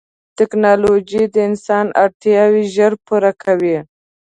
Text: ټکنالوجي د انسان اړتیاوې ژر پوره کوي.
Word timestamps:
ټکنالوجي 0.37 1.23
د 1.33 1.35
انسان 1.49 1.85
اړتیاوې 2.03 2.63
ژر 2.75 2.91
پوره 3.05 3.31
کوي. 3.43 3.77